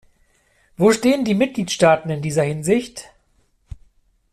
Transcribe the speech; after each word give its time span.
Wo 0.77 0.91
stehen 0.91 1.25
die 1.25 1.35
Mitgliedstaaten 1.35 2.09
in 2.09 2.23
dieser 2.23 2.41
Hinsicht? 2.41 3.11